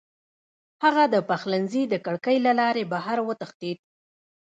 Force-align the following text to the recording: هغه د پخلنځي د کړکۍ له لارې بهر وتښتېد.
هغه 0.83 1.03
د 1.13 1.15
پخلنځي 1.29 1.83
د 1.87 1.95
کړکۍ 2.05 2.37
له 2.45 2.51
لارې 2.59 2.83
بهر 2.93 3.17
وتښتېد. 3.27 3.77